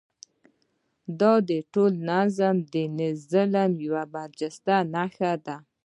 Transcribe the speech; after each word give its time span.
دا 1.19 1.33
د 1.49 1.51
ټول 1.73 1.91
نظام 2.11 2.57
د 2.73 2.75
ظلم 3.29 3.71
یوه 3.85 4.03
برجسته 4.13 4.75
نښه 4.93 5.33
ده. 5.45 5.57